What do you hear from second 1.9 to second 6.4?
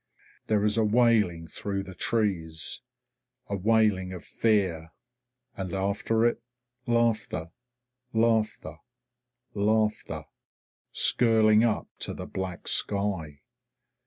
trees, a wailing of fear, and after